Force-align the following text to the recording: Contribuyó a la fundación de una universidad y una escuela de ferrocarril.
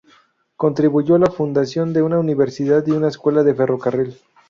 Contribuyó 0.55 1.13
a 1.13 1.19
la 1.19 1.27
fundación 1.29 1.93
de 1.93 2.01
una 2.01 2.17
universidad 2.17 2.83
y 2.87 2.89
una 2.91 3.07
escuela 3.09 3.43
de 3.43 3.53
ferrocarril. 3.53 4.17